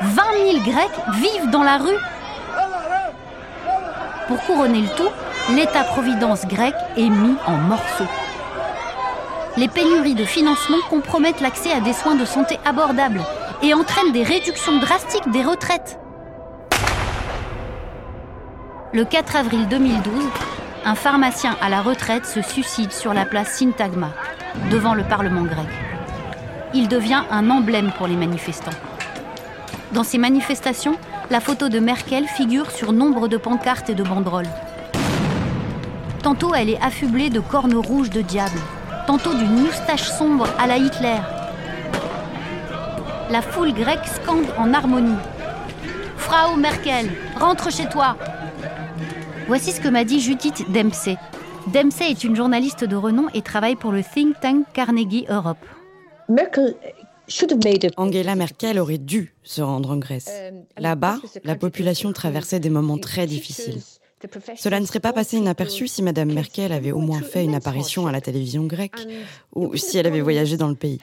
20 0.00 0.22
000 0.52 0.64
Grecs 0.64 1.00
vivent 1.14 1.50
dans 1.50 1.64
la 1.64 1.78
rue. 1.78 1.98
Pour 4.28 4.40
couronner 4.42 4.82
le 4.82 4.96
tout, 4.96 5.08
l'État-providence 5.56 6.46
grec 6.46 6.74
est 6.96 7.08
mis 7.08 7.36
en 7.46 7.56
morceaux. 7.56 8.06
Les 9.56 9.66
pénuries 9.66 10.14
de 10.14 10.24
financement 10.24 10.76
compromettent 10.88 11.40
l'accès 11.40 11.72
à 11.72 11.80
des 11.80 11.92
soins 11.92 12.14
de 12.14 12.24
santé 12.24 12.60
abordables 12.64 13.22
et 13.60 13.74
entraînent 13.74 14.12
des 14.12 14.22
réductions 14.22 14.78
drastiques 14.78 15.28
des 15.32 15.42
retraites. 15.42 15.98
Le 18.92 19.04
4 19.04 19.36
avril 19.36 19.66
2012, 19.68 20.24
un 20.84 20.94
pharmacien 20.94 21.56
à 21.60 21.68
la 21.68 21.82
retraite 21.82 22.24
se 22.24 22.40
suicide 22.40 22.92
sur 22.92 23.12
la 23.14 23.24
place 23.24 23.58
Syntagma, 23.58 24.10
devant 24.70 24.94
le 24.94 25.02
Parlement 25.02 25.42
grec. 25.42 25.66
Il 26.72 26.86
devient 26.86 27.22
un 27.30 27.50
emblème 27.50 27.90
pour 27.98 28.06
les 28.06 28.16
manifestants. 28.16 28.70
Dans 29.92 30.04
ces 30.04 30.18
manifestations, 30.18 30.96
la 31.30 31.40
photo 31.40 31.68
de 31.68 31.78
Merkel 31.78 32.26
figure 32.26 32.70
sur 32.70 32.92
nombre 32.92 33.26
de 33.26 33.38
pancartes 33.38 33.88
et 33.88 33.94
de 33.94 34.02
banderoles. 34.02 34.48
Tantôt 36.22 36.54
elle 36.54 36.68
est 36.68 36.80
affublée 36.82 37.30
de 37.30 37.40
cornes 37.40 37.76
rouges 37.76 38.10
de 38.10 38.20
diable, 38.20 38.58
tantôt 39.06 39.32
d'une 39.32 39.62
moustache 39.62 40.08
sombre 40.08 40.46
à 40.58 40.66
la 40.66 40.76
Hitler. 40.76 41.16
La 43.30 43.40
foule 43.40 43.72
grecque 43.72 44.06
scande 44.06 44.46
en 44.58 44.74
harmonie. 44.74 45.16
Frau 46.16 46.56
Merkel, 46.56 47.10
rentre 47.38 47.72
chez 47.72 47.88
toi 47.88 48.16
Voici 49.46 49.72
ce 49.72 49.80
que 49.80 49.88
m'a 49.88 50.04
dit 50.04 50.20
Judith 50.20 50.70
Dempsey. 50.70 51.16
Dempsey 51.68 52.10
est 52.10 52.24
une 52.24 52.36
journaliste 52.36 52.84
de 52.84 52.96
renom 52.96 53.28
et 53.32 53.40
travaille 53.40 53.76
pour 53.76 53.92
le 53.92 54.02
think 54.02 54.38
tank 54.40 54.66
Carnegie 54.74 55.24
Europe. 55.30 55.64
Angela 57.96 58.34
Merkel 58.34 58.78
aurait 58.78 58.98
dû 58.98 59.34
se 59.42 59.60
rendre 59.60 59.90
en 59.90 59.96
Grèce. 59.96 60.30
Là-bas, 60.78 61.18
la 61.44 61.54
population 61.54 62.12
traversait 62.12 62.60
des 62.60 62.70
moments 62.70 62.98
très 62.98 63.26
difficiles. 63.26 63.80
Cela 64.56 64.80
ne 64.80 64.86
serait 64.86 65.00
pas 65.00 65.12
passé 65.12 65.36
inaperçu 65.36 65.88
si 65.88 66.02
Madame 66.02 66.32
Merkel 66.32 66.72
avait 66.72 66.92
au 66.92 66.98
moins 66.98 67.22
fait 67.22 67.44
une 67.44 67.54
apparition 67.54 68.06
à 68.06 68.12
la 68.12 68.20
télévision 68.20 68.64
grecque 68.64 69.06
ou 69.54 69.76
si 69.76 69.98
elle 69.98 70.06
avait 70.06 70.20
voyagé 70.20 70.56
dans 70.56 70.68
le 70.68 70.74
pays. 70.74 70.98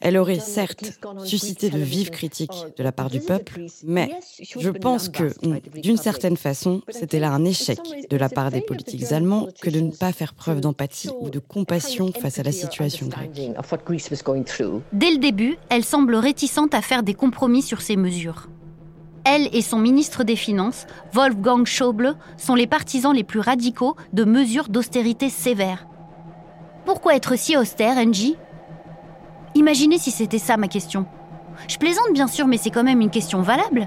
Elle 0.00 0.16
aurait 0.16 0.40
certes 0.40 0.98
suscité 1.24 1.70
de 1.70 1.78
vives 1.78 2.10
critiques 2.10 2.66
de 2.76 2.82
la 2.82 2.92
part 2.92 3.10
du 3.10 3.20
peuple, 3.20 3.66
mais 3.84 4.10
je 4.38 4.70
pense 4.70 5.08
que, 5.08 5.32
d'une 5.80 5.96
certaine 5.96 6.36
façon, 6.36 6.82
c'était 6.88 7.20
là 7.20 7.32
un 7.32 7.44
échec 7.44 7.80
de 8.08 8.16
la 8.16 8.28
part 8.28 8.50
des 8.50 8.60
politiques 8.60 9.12
allemands 9.12 9.48
que 9.60 9.70
de 9.70 9.80
ne 9.80 9.90
pas 9.90 10.12
faire 10.12 10.34
preuve 10.34 10.60
d'empathie 10.60 11.10
ou 11.20 11.30
de 11.30 11.38
compassion 11.38 12.12
face 12.12 12.38
à 12.38 12.42
la 12.42 12.52
situation 12.52 13.06
grecque. 13.06 13.40
Dès 14.92 15.10
le 15.10 15.18
début, 15.18 15.56
elle 15.68 15.84
semble 15.84 16.14
réticente 16.16 16.74
à 16.74 16.82
faire 16.82 17.02
des 17.02 17.14
compromis 17.14 17.62
sur 17.62 17.80
ces 17.80 17.96
mesures. 17.96 18.48
Elle 19.24 19.48
et 19.52 19.62
son 19.62 19.78
ministre 19.78 20.24
des 20.24 20.36
Finances, 20.36 20.86
Wolfgang 21.12 21.64
Schäuble, 21.64 22.16
sont 22.36 22.54
les 22.54 22.66
partisans 22.66 23.14
les 23.14 23.24
plus 23.24 23.40
radicaux 23.40 23.96
de 24.12 24.24
mesures 24.24 24.68
d'austérité 24.68 25.30
sévères. 25.30 25.86
Pourquoi 26.84 27.14
être 27.14 27.36
si 27.38 27.56
austère, 27.56 27.96
Angie 27.96 28.36
Imaginez 29.54 29.98
si 29.98 30.10
c'était 30.10 30.38
ça 30.38 30.56
ma 30.56 30.66
question. 30.66 31.06
Je 31.68 31.76
plaisante 31.76 32.12
bien 32.12 32.26
sûr, 32.26 32.46
mais 32.46 32.56
c'est 32.56 32.70
quand 32.70 32.82
même 32.82 33.00
une 33.00 33.10
question 33.10 33.42
valable. 33.42 33.86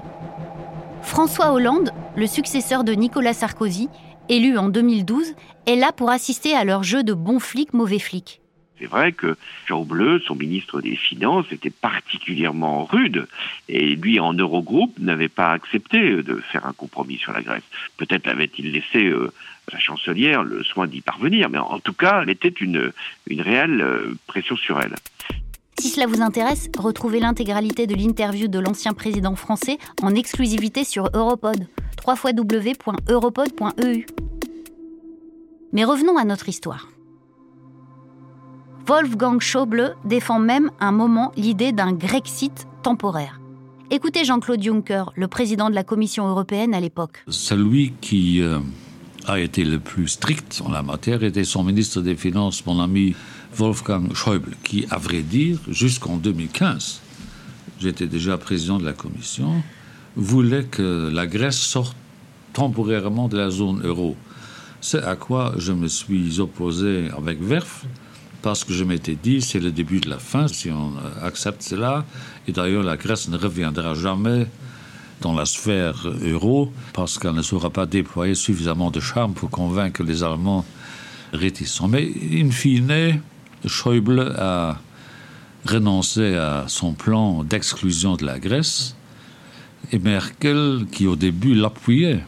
François 1.02 1.52
Hollande, 1.52 1.92
le 2.16 2.26
successeur 2.26 2.82
de 2.82 2.92
Nicolas 2.92 3.34
Sarkozy, 3.34 3.88
élu 4.28 4.56
en 4.56 4.68
2012, 4.68 5.34
est 5.66 5.76
là 5.76 5.92
pour 5.92 6.10
assister 6.10 6.54
à 6.54 6.64
leur 6.64 6.82
jeu 6.82 7.02
de 7.02 7.12
bon 7.12 7.38
flic, 7.38 7.74
mauvais 7.74 7.98
flic. 7.98 8.40
C'est 8.78 8.86
vrai 8.86 9.12
que 9.12 9.36
Jean 9.66 9.84
Bleu, 9.84 10.20
son 10.26 10.34
ministre 10.34 10.80
des 10.80 10.96
Finances, 10.96 11.46
était 11.50 11.70
particulièrement 11.70 12.84
rude 12.84 13.26
et 13.68 13.96
lui, 13.96 14.20
en 14.20 14.34
Eurogroupe, 14.34 14.98
n'avait 14.98 15.28
pas 15.28 15.52
accepté 15.52 16.22
de 16.22 16.36
faire 16.52 16.66
un 16.66 16.72
compromis 16.72 17.16
sur 17.16 17.32
la 17.32 17.42
Grèce. 17.42 17.62
Peut-être 17.96 18.28
avait-il 18.28 18.72
laissé 18.72 19.06
euh, 19.06 19.32
la 19.72 19.78
chancelière 19.78 20.42
le 20.42 20.62
soin 20.62 20.86
d'y 20.86 21.00
parvenir, 21.00 21.48
mais 21.48 21.58
en 21.58 21.80
tout 21.80 21.94
cas, 21.94 22.20
elle 22.22 22.30
était 22.30 22.48
une, 22.48 22.92
une 23.26 23.40
réelle 23.40 23.80
euh, 23.80 24.14
pression 24.26 24.56
sur 24.56 24.80
elle. 24.80 24.94
Si 25.78 25.88
cela 25.88 26.06
vous 26.06 26.22
intéresse, 26.22 26.70
retrouvez 26.78 27.20
l'intégralité 27.20 27.86
de 27.86 27.94
l'interview 27.94 28.48
de 28.48 28.58
l'ancien 28.58 28.92
président 28.92 29.36
français 29.36 29.78
en 30.02 30.14
exclusivité 30.14 30.84
sur 30.84 31.10
Europod, 31.14 31.66
www.europod.eu. 32.06 34.06
Mais 35.72 35.84
revenons 35.84 36.16
à 36.16 36.24
notre 36.24 36.48
histoire. 36.48 36.88
Wolfgang 38.88 39.40
Schäuble 39.40 39.96
défend 40.04 40.38
même 40.38 40.70
un 40.78 40.92
moment 40.92 41.32
l'idée 41.36 41.72
d'un 41.72 41.92
Grexit 41.92 42.68
temporaire. 42.84 43.40
Écoutez 43.90 44.24
Jean-Claude 44.24 44.62
Juncker, 44.62 45.06
le 45.16 45.26
président 45.26 45.70
de 45.70 45.74
la 45.74 45.82
Commission 45.82 46.28
européenne 46.28 46.72
à 46.72 46.78
l'époque. 46.78 47.24
Celui 47.26 47.94
qui 48.00 48.40
euh, 48.42 48.60
a 49.26 49.40
été 49.40 49.64
le 49.64 49.80
plus 49.80 50.06
strict 50.06 50.62
en 50.64 50.70
la 50.70 50.82
matière 50.82 51.24
était 51.24 51.42
son 51.42 51.64
ministre 51.64 52.00
des 52.00 52.14
Finances, 52.14 52.64
mon 52.64 52.78
ami 52.78 53.16
Wolfgang 53.56 54.14
Schäuble, 54.14 54.56
qui, 54.62 54.86
à 54.90 54.98
vrai 54.98 55.22
dire, 55.22 55.58
jusqu'en 55.68 56.16
2015, 56.16 57.00
j'étais 57.80 58.06
déjà 58.06 58.38
président 58.38 58.78
de 58.78 58.84
la 58.84 58.92
Commission, 58.92 59.64
voulait 60.14 60.64
que 60.64 61.10
la 61.12 61.26
Grèce 61.26 61.58
sorte 61.58 61.96
temporairement 62.52 63.26
de 63.26 63.36
la 63.36 63.50
zone 63.50 63.84
euro. 63.84 64.14
C'est 64.80 65.02
à 65.02 65.16
quoi 65.16 65.54
je 65.58 65.72
me 65.72 65.88
suis 65.88 66.38
opposé 66.38 67.08
avec 67.16 67.42
Verf, 67.42 67.84
parce 68.46 68.62
que 68.62 68.72
je 68.72 68.84
m'étais 68.84 69.16
dit, 69.20 69.42
c'est 69.42 69.58
le 69.58 69.72
début 69.72 69.98
de 69.98 70.08
la 70.08 70.20
fin 70.20 70.46
si 70.46 70.70
on 70.70 70.92
accepte 71.20 71.62
cela. 71.62 72.04
Et 72.46 72.52
d'ailleurs, 72.52 72.84
la 72.84 72.96
Grèce 72.96 73.26
ne 73.28 73.36
reviendra 73.36 73.94
jamais 73.94 74.46
dans 75.20 75.34
la 75.34 75.44
sphère 75.46 76.06
euro 76.22 76.72
parce 76.92 77.18
qu'elle 77.18 77.34
ne 77.34 77.42
saura 77.42 77.70
pas 77.70 77.86
déployer 77.86 78.36
suffisamment 78.36 78.92
de 78.92 79.00
charme 79.00 79.34
pour 79.34 79.50
convaincre 79.50 80.04
les 80.04 80.22
Allemands 80.22 80.64
réticents. 81.32 81.88
Mais 81.88 82.08
in 82.32 82.52
fine, 82.52 83.20
Schäuble 83.66 84.32
a 84.38 84.78
renoncé 85.64 86.36
à 86.36 86.66
son 86.68 86.92
plan 86.92 87.42
d'exclusion 87.42 88.14
de 88.14 88.26
la 88.26 88.38
Grèce 88.38 88.94
et 89.90 89.98
Merkel, 89.98 90.86
qui 90.92 91.08
au 91.08 91.16
début 91.16 91.56
l'appuyait, 91.56 92.20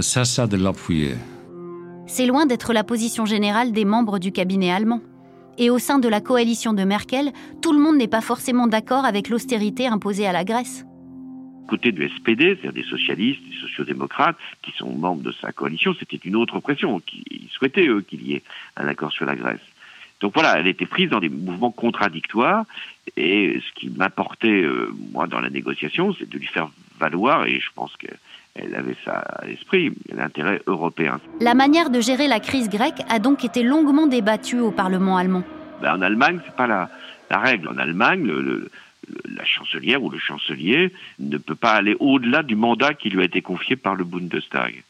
cessa 0.00 0.46
de 0.46 0.56
l'appuyer. 0.56 1.16
C'est 2.08 2.24
loin 2.24 2.46
d'être 2.46 2.72
la 2.72 2.84
position 2.84 3.26
générale 3.26 3.70
des 3.70 3.84
membres 3.84 4.18
du 4.18 4.32
cabinet 4.32 4.72
allemand. 4.72 5.02
Et 5.58 5.68
au 5.68 5.78
sein 5.78 5.98
de 5.98 6.08
la 6.08 6.22
coalition 6.22 6.72
de 6.72 6.82
Merkel, 6.82 7.32
tout 7.60 7.74
le 7.74 7.78
monde 7.78 7.96
n'est 7.96 8.08
pas 8.08 8.22
forcément 8.22 8.66
d'accord 8.66 9.04
avec 9.04 9.28
l'austérité 9.28 9.86
imposée 9.86 10.26
à 10.26 10.32
la 10.32 10.42
Grèce 10.42 10.86
côté 11.68 11.92
du 11.92 12.08
SPD, 12.08 12.56
c'est-à-dire 12.56 12.72
des 12.72 12.88
socialistes, 12.88 13.42
des 13.46 13.56
sociodémocrates, 13.56 14.38
qui 14.62 14.72
sont 14.72 14.90
membres 14.90 15.22
de 15.22 15.32
sa 15.32 15.52
coalition, 15.52 15.94
c'était 15.98 16.16
une 16.16 16.34
autre 16.34 16.60
pression. 16.60 17.02
Ils 17.30 17.50
souhaitaient, 17.50 17.86
eux, 17.86 18.00
qu'il 18.00 18.26
y 18.26 18.32
ait 18.32 18.42
un 18.78 18.88
accord 18.88 19.12
sur 19.12 19.26
la 19.26 19.36
Grèce. 19.36 19.60
Donc 20.20 20.32
voilà, 20.32 20.58
elle 20.58 20.66
était 20.66 20.86
prise 20.86 21.10
dans 21.10 21.20
des 21.20 21.28
mouvements 21.28 21.70
contradictoires, 21.70 22.64
et 23.18 23.60
ce 23.60 23.78
qui 23.78 23.90
m'importait, 23.90 24.62
euh, 24.62 24.90
moi, 25.12 25.26
dans 25.26 25.40
la 25.40 25.50
négociation, 25.50 26.14
c'est 26.18 26.26
de 26.28 26.38
lui 26.38 26.46
faire 26.46 26.70
valoir, 26.98 27.44
et 27.44 27.60
je 27.60 27.68
pense 27.74 27.94
qu'elle 28.58 28.74
avait 28.74 28.96
ça 29.04 29.18
à 29.18 29.46
l'esprit, 29.46 29.92
l'intérêt 30.12 30.60
européen. 30.66 31.20
La 31.40 31.54
manière 31.54 31.90
de 31.90 32.00
gérer 32.00 32.28
la 32.28 32.40
crise 32.40 32.68
grecque 32.68 33.00
a 33.08 33.18
donc 33.18 33.44
été 33.44 33.62
longuement 33.62 34.06
débattue 34.06 34.60
au 34.60 34.70
Parlement 34.70 35.16
allemand. 35.16 35.42
Ben, 35.80 35.94
en 35.94 36.02
Allemagne, 36.02 36.40
c'est 36.44 36.56
pas 36.56 36.66
la, 36.66 36.90
la 37.30 37.38
règle. 37.38 37.68
En 37.68 37.78
Allemagne, 37.78 38.24
le 38.24 38.70
la 39.36 39.44
chancelière 39.44 40.02
ou 40.02 40.10
le 40.10 40.18
chancelier 40.18 40.92
ne 41.18 41.38
peut 41.38 41.54
pas 41.54 41.72
aller 41.72 41.96
au-delà 41.98 42.42
du 42.42 42.56
mandat 42.56 42.94
qui 42.94 43.10
lui 43.10 43.22
a 43.22 43.24
été 43.24 43.40
confié 43.40 43.76
par 43.76 43.94
le 43.94 44.04
Bundestag. 44.04 44.82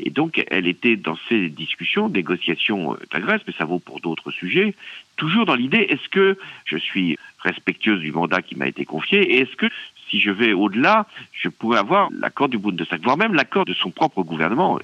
Et 0.00 0.10
donc, 0.10 0.44
elle 0.50 0.66
était 0.66 0.96
dans 0.96 1.16
ces 1.28 1.48
discussions, 1.48 2.08
négociations 2.08 2.94
de 2.94 2.98
la 3.12 3.20
Grèce, 3.20 3.42
mais 3.46 3.52
ça 3.56 3.64
vaut 3.64 3.78
pour 3.78 4.00
d'autres 4.00 4.32
sujets, 4.32 4.74
toujours 5.16 5.46
dans 5.46 5.54
l'idée, 5.54 5.86
est-ce 5.90 6.08
que 6.08 6.36
je 6.64 6.76
suis 6.76 7.18
respectueuse 7.38 8.00
du 8.00 8.10
mandat 8.10 8.42
qui 8.42 8.56
m'a 8.56 8.66
été 8.66 8.84
confié, 8.84 9.20
et 9.20 9.40
est-ce 9.42 9.54
que 9.54 9.66
si 10.12 10.20
je 10.20 10.30
vais 10.30 10.52
au-delà, 10.52 11.06
je 11.32 11.48
pourrais 11.48 11.78
avoir 11.78 12.10
l'accord 12.12 12.48
du 12.48 12.58
Bundestag, 12.58 13.02
voire 13.02 13.16
même 13.16 13.32
l'accord 13.32 13.64
de 13.64 13.72
son 13.72 13.90
propre 13.90 14.22
gouvernement. 14.22 14.78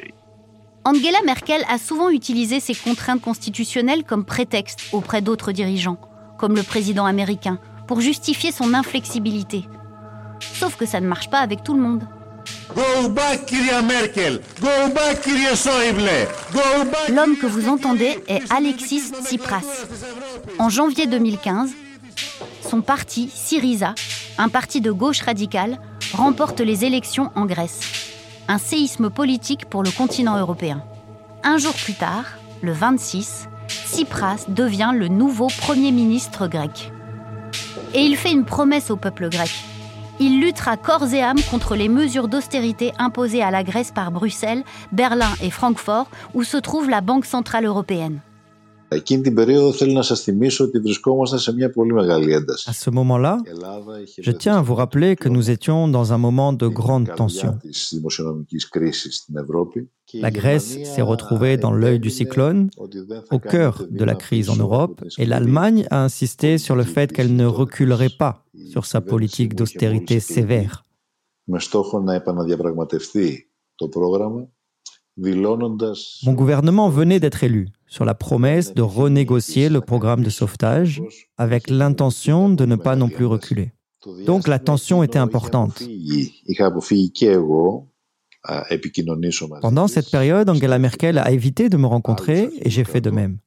Angela 0.84 1.18
Merkel 1.24 1.62
a 1.68 1.76
souvent 1.76 2.08
utilisé 2.08 2.60
ces 2.60 2.74
contraintes 2.74 3.20
constitutionnelles 3.20 4.04
comme 4.04 4.24
prétexte 4.24 4.88
auprès 4.92 5.20
d'autres 5.20 5.52
dirigeants, 5.52 6.00
comme 6.38 6.56
le 6.56 6.62
président 6.62 7.04
américain, 7.04 7.58
pour 7.86 8.00
justifier 8.00 8.52
son 8.52 8.72
inflexibilité. 8.72 9.64
Sauf 10.40 10.76
que 10.76 10.86
ça 10.86 11.00
ne 11.00 11.06
marche 11.06 11.28
pas 11.28 11.40
avec 11.40 11.62
tout 11.62 11.74
le 11.74 11.80
monde. 11.80 12.04
L'homme 17.10 17.36
que 17.36 17.46
vous 17.46 17.68
entendez 17.68 18.18
est 18.28 18.50
Alexis 18.50 19.12
Tsipras. 19.22 19.86
En 20.58 20.70
janvier 20.70 21.06
2015, 21.06 21.70
son 22.62 22.80
parti, 22.80 23.28
Syriza, 23.34 23.94
un 24.38 24.48
parti 24.48 24.80
de 24.80 24.92
gauche 24.92 25.22
radicale, 25.22 25.78
remporte 26.12 26.60
les 26.60 26.84
élections 26.84 27.30
en 27.34 27.44
Grèce. 27.44 27.80
Un 28.46 28.58
séisme 28.58 29.10
politique 29.10 29.66
pour 29.66 29.82
le 29.82 29.90
continent 29.90 30.38
européen. 30.38 30.82
Un 31.42 31.58
jour 31.58 31.74
plus 31.74 31.94
tard, 31.94 32.24
le 32.62 32.72
26, 32.72 33.48
Tsipras 33.68 34.46
devient 34.48 34.92
le 34.94 35.08
nouveau 35.08 35.48
Premier 35.60 35.90
ministre 35.90 36.46
grec. 36.46 36.92
Et 37.94 38.02
il 38.02 38.16
fait 38.16 38.32
une 38.32 38.44
promesse 38.44 38.90
au 38.90 38.96
peuple 38.96 39.28
grec. 39.28 39.50
Il 40.20 40.40
luttera 40.40 40.76
corps 40.76 41.12
et 41.12 41.22
âme 41.22 41.40
contre 41.50 41.76
les 41.76 41.88
mesures 41.88 42.28
d'austérité 42.28 42.92
imposées 42.98 43.42
à 43.42 43.50
la 43.50 43.62
Grèce 43.62 43.92
par 43.92 44.10
Bruxelles, 44.10 44.64
Berlin 44.92 45.30
et 45.42 45.50
Francfort, 45.50 46.08
où 46.34 46.42
se 46.42 46.56
trouve 46.56 46.90
la 46.90 47.00
Banque 47.00 47.24
Centrale 47.24 47.66
Européenne. 47.66 48.20
À 48.90 48.96
ce 52.72 52.90
moment-là, 52.90 53.38
je 54.20 54.30
tiens 54.30 54.56
à 54.56 54.62
vous 54.62 54.74
rappeler 54.74 55.14
que 55.14 55.28
nous 55.28 55.50
étions 55.50 55.88
dans 55.88 56.14
un 56.14 56.18
moment 56.18 56.54
de 56.54 56.66
grande 56.68 57.14
tension. 57.14 57.58
La 60.14 60.30
Grèce 60.30 60.78
s'est 60.84 61.02
retrouvée 61.02 61.58
dans 61.58 61.72
l'œil 61.72 62.00
du 62.00 62.08
cyclone, 62.08 62.70
au 63.30 63.38
cœur 63.38 63.84
de 63.90 64.04
la 64.04 64.14
crise 64.14 64.48
en 64.48 64.56
Europe, 64.56 65.04
et 65.18 65.26
l'Allemagne 65.26 65.86
a 65.90 66.02
insisté 66.02 66.56
sur 66.56 66.74
le 66.74 66.84
fait 66.84 67.12
qu'elle 67.12 67.36
ne 67.36 67.44
reculerait 67.44 68.08
pas 68.08 68.46
sur 68.70 68.86
sa 68.86 69.02
politique 69.02 69.54
d'austérité 69.54 70.18
sévère. 70.18 70.84
Mon 71.46 71.58
gouvernement 76.32 76.88
venait 76.88 77.20
d'être 77.20 77.44
élu 77.44 77.68
sur 77.88 78.04
la 78.04 78.14
promesse 78.14 78.74
de 78.74 78.82
renégocier 78.82 79.68
le 79.68 79.80
programme 79.80 80.22
de 80.22 80.30
sauvetage 80.30 81.02
avec 81.36 81.70
l'intention 81.70 82.48
de 82.48 82.64
ne 82.66 82.76
pas 82.76 82.96
non 82.96 83.08
plus 83.08 83.24
reculer. 83.24 83.72
Donc 84.26 84.46
la 84.46 84.58
tension 84.58 85.02
était 85.02 85.18
importante. 85.18 85.82
Pendant 89.60 89.88
cette 89.88 90.10
période, 90.10 90.48
Angela 90.48 90.78
Merkel 90.78 91.18
a 91.18 91.30
évité 91.32 91.68
de 91.68 91.76
me 91.76 91.86
rencontrer 91.86 92.50
et 92.60 92.70
j'ai 92.70 92.84
fait 92.84 93.00
de 93.00 93.10
même. 93.10 93.38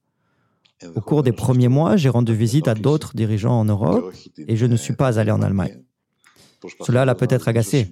Au 0.95 1.01
cours 1.01 1.23
des 1.23 1.31
premiers 1.31 1.67
mois, 1.67 1.95
j'ai 1.95 2.09
rendu 2.09 2.35
visite 2.35 2.67
à 2.67 2.73
d'autres 2.73 3.15
dirigeants 3.15 3.59
en 3.59 3.65
Europe 3.65 4.13
et 4.47 4.55
je 4.55 4.65
ne 4.65 4.75
suis 4.75 4.95
pas 4.95 5.19
allé 5.19 5.31
en 5.31 5.41
Allemagne. 5.41 5.83
Cela 6.81 7.05
l'a 7.05 7.15
peut-être 7.15 7.47
agacé. 7.47 7.87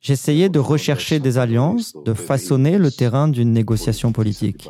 J'essayais 0.00 0.50
de 0.50 0.58
rechercher 0.58 1.18
des 1.18 1.38
alliances, 1.38 1.94
de 2.04 2.12
façonner 2.12 2.78
le 2.78 2.90
terrain 2.90 3.26
d'une 3.26 3.52
négociation 3.52 4.12
politique. 4.12 4.68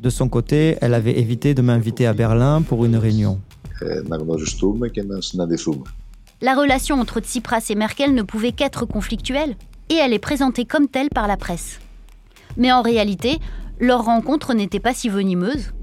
De 0.00 0.08
son 0.08 0.30
côté, 0.30 0.78
elle 0.80 0.94
avait 0.94 1.18
évité 1.18 1.52
de 1.52 1.60
m'inviter 1.60 2.06
à 2.06 2.14
Berlin 2.14 2.62
pour 2.62 2.86
une 2.86 2.96
réunion. 2.96 3.38
La 6.40 6.54
relation 6.54 6.98
entre 6.98 7.20
Tsipras 7.20 7.66
et 7.68 7.74
Merkel 7.74 8.14
ne 8.14 8.22
pouvait 8.22 8.52
qu'être 8.52 8.86
conflictuelle, 8.86 9.56
et 9.90 9.94
elle 9.96 10.14
est 10.14 10.18
présentée 10.18 10.64
comme 10.64 10.88
telle 10.88 11.10
par 11.10 11.28
la 11.28 11.36
presse. 11.36 11.80
Mais 12.56 12.72
en 12.72 12.80
réalité, 12.80 13.40
leur 13.78 14.06
rencontre 14.06 14.54
n'était 14.54 14.80
pas 14.80 14.94
si 14.94 15.10
venimeuse. 15.10 15.74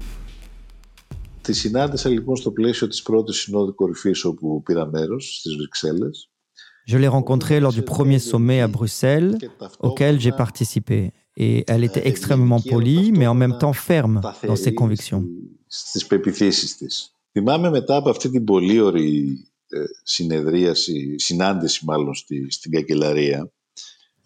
Je 6.86 6.98
l'ai 6.98 7.06
rencontrée 7.06 7.60
lors 7.60 7.72
du 7.72 7.82
premier 7.82 8.18
sommet 8.18 8.60
à 8.62 8.66
Bruxelles 8.66 9.38
auquel 9.78 10.18
j'ai 10.18 10.32
participé. 10.32 11.12
Et 11.40 11.64
elle 11.68 11.84
était 11.84 12.06
extrêmement 12.06 12.60
polie, 12.60 13.12
mais 13.12 13.26
en 13.26 13.34
même 13.34 13.58
temps 13.58 13.72
ferme 13.72 14.20
dans 14.42 14.56
ses 14.56 14.74
convictions. 14.74 15.24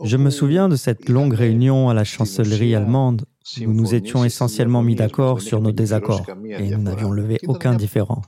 Je 0.02 0.16
me 0.16 0.30
souviens 0.30 0.68
de 0.68 0.76
cette 0.76 1.08
longue 1.08 1.34
réunion 1.34 1.88
à 1.88 1.94
la 1.94 2.04
chancellerie 2.04 2.74
allemande 2.74 3.24
où 3.60 3.72
nous 3.72 3.94
étions 3.94 4.24
essentiellement 4.24 4.82
mis 4.82 4.94
d'accord 4.94 5.40
sur 5.40 5.60
nos 5.60 5.72
désaccords 5.72 6.22
et 6.58 6.70
nous 6.70 6.82
n'avions 6.82 7.10
levé 7.10 7.38
aucun 7.46 7.74
différent. 7.74 8.22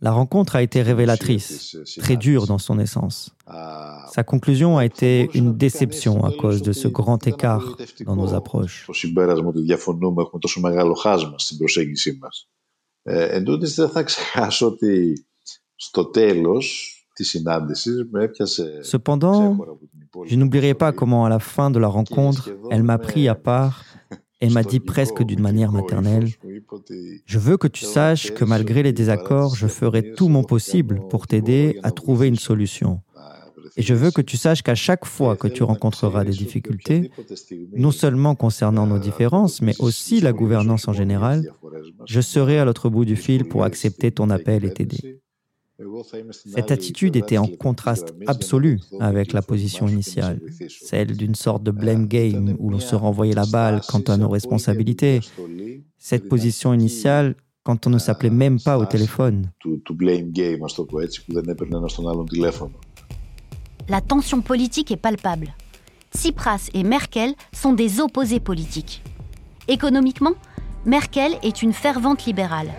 La 0.00 0.10
rencontre 0.10 0.56
a 0.56 0.62
été 0.62 0.82
révélatrice, 0.82 1.76
très 1.98 2.16
dure 2.16 2.46
dans 2.46 2.58
son 2.58 2.78
essence. 2.78 3.34
Sa 4.12 4.24
conclusion 4.24 4.78
a 4.78 4.84
été 4.84 5.30
une 5.34 5.56
déception 5.56 6.24
à 6.24 6.32
cause 6.32 6.62
de 6.62 6.72
ce 6.72 6.88
grand 6.88 7.26
écart 7.26 7.76
dans 8.04 8.16
nos 8.16 8.34
approches. 8.34 8.84
Cependant, 18.82 19.58
je 20.24 20.36
n'oublierai 20.36 20.74
pas 20.74 20.92
comment 20.92 21.24
à 21.24 21.28
la 21.28 21.38
fin 21.38 21.70
de 21.70 21.78
la 21.78 21.88
rencontre, 21.88 22.50
elle 22.70 22.82
m'a 22.82 22.98
pris 22.98 23.28
à 23.28 23.34
part 23.34 23.84
et 24.40 24.48
m'a 24.48 24.62
dit 24.62 24.80
presque 24.80 25.22
d'une 25.22 25.40
manière 25.40 25.72
maternelle, 25.72 26.28
Je 27.26 27.38
veux 27.38 27.56
que 27.56 27.68
tu 27.68 27.84
saches 27.84 28.32
que 28.32 28.44
malgré 28.44 28.82
les 28.82 28.92
désaccords, 28.92 29.54
je 29.54 29.66
ferai 29.66 30.14
tout 30.14 30.28
mon 30.28 30.44
possible 30.44 31.00
pour 31.10 31.26
t'aider 31.26 31.78
à 31.82 31.90
trouver 31.90 32.28
une 32.28 32.36
solution. 32.36 33.00
Et 33.76 33.82
je 33.82 33.94
veux 33.94 34.10
que 34.10 34.22
tu 34.22 34.36
saches 34.36 34.62
qu'à 34.62 34.74
chaque 34.74 35.04
fois 35.04 35.36
que 35.36 35.46
tu 35.46 35.62
rencontreras 35.62 36.24
des 36.24 36.32
difficultés, 36.32 37.10
non 37.76 37.90
seulement 37.90 38.34
concernant 38.34 38.86
nos 38.86 38.98
différences, 38.98 39.62
mais 39.62 39.74
aussi 39.78 40.20
la 40.20 40.32
gouvernance 40.32 40.88
en 40.88 40.92
général, 40.92 41.52
je 42.06 42.20
serai 42.20 42.58
à 42.58 42.64
l'autre 42.64 42.88
bout 42.88 43.04
du 43.04 43.16
fil 43.16 43.44
pour 43.44 43.64
accepter 43.64 44.10
ton 44.10 44.30
appel 44.30 44.64
et 44.64 44.72
t'aider. 44.72 45.19
Cette 46.46 46.70
attitude 46.70 47.16
était 47.16 47.38
en 47.38 47.46
contraste 47.46 48.14
absolu 48.26 48.80
avec 49.00 49.32
la 49.32 49.42
position 49.42 49.88
initiale, 49.88 50.40
celle 50.68 51.16
d'une 51.16 51.34
sorte 51.34 51.62
de 51.62 51.70
blame 51.70 52.06
game 52.06 52.56
où 52.58 52.70
l'on 52.70 52.80
se 52.80 52.94
renvoyait 52.94 53.34
la 53.34 53.46
balle 53.46 53.80
quant 53.88 54.00
à 54.00 54.16
nos 54.16 54.28
responsabilités. 54.28 55.20
Cette 55.98 56.28
position 56.28 56.72
initiale 56.74 57.34
quand 57.62 57.86
on 57.86 57.90
ne 57.90 57.98
s'appelait 57.98 58.30
même 58.30 58.60
pas 58.60 58.78
au 58.78 58.86
téléphone. 58.86 59.50
La 63.88 64.00
tension 64.00 64.40
politique 64.40 64.90
est 64.90 64.96
palpable. 64.96 65.54
Tsipras 66.14 66.70
et 66.74 66.82
Merkel 66.82 67.34
sont 67.52 67.72
des 67.72 68.00
opposés 68.00 68.40
politiques. 68.40 69.02
Économiquement, 69.68 70.32
Merkel 70.84 71.32
est 71.42 71.62
une 71.62 71.72
fervente 71.72 72.24
libérale. 72.24 72.70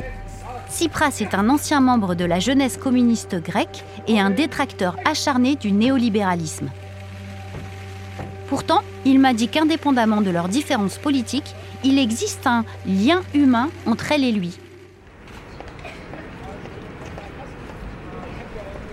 Tsipras 0.72 1.18
est 1.20 1.36
un 1.36 1.50
ancien 1.50 1.82
membre 1.82 2.16
de 2.16 2.24
la 2.24 2.40
jeunesse 2.40 2.78
communiste 2.78 3.36
grecque 3.36 3.84
et 4.08 4.22
un 4.22 4.30
détracteur 4.30 4.96
acharné 5.04 5.58
du 5.58 5.74
néolibéralisme. 5.74 6.70
Pourtant, 8.48 8.82
Il 9.04 9.20
m'a 9.20 9.34
dit 9.34 9.48
qu'indépendamment 9.48 10.22
de 10.22 10.30
leurs 10.30 10.48
différences 10.48 11.00
politiques, 11.00 11.56
il 11.84 11.98
existe 11.98 12.46
un 12.46 12.64
lien 12.86 13.22
humain 13.34 13.70
entre 13.88 14.12
elle 14.12 14.24
et 14.24 14.32
lui. 14.32 14.58